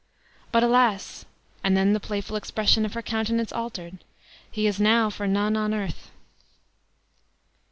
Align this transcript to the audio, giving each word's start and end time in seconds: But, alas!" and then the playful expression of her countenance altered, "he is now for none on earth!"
But, 0.51 0.63
alas!" 0.63 1.25
and 1.63 1.77
then 1.77 1.93
the 1.93 1.99
playful 1.99 2.35
expression 2.35 2.85
of 2.85 2.95
her 2.95 3.03
countenance 3.03 3.51
altered, 3.51 3.99
"he 4.49 4.65
is 4.65 4.79
now 4.79 5.11
for 5.11 5.27
none 5.27 5.55
on 5.55 5.75
earth!" 5.75 6.09